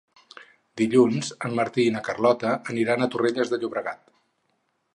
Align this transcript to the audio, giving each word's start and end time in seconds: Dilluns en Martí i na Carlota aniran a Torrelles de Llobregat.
Dilluns 0.81 1.27
en 1.49 1.53
Martí 1.59 1.85
i 1.89 1.91
na 1.97 2.01
Carlota 2.09 2.53
aniran 2.75 3.05
a 3.05 3.09
Torrelles 3.17 3.53
de 3.53 3.61
Llobregat. 3.61 4.01